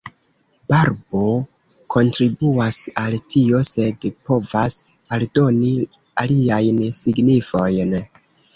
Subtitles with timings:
[0.71, 1.19] Barbo
[1.95, 4.79] kontribuas al tio, sed povas
[5.19, 5.77] aldoni
[6.25, 7.97] aliajn signifojn.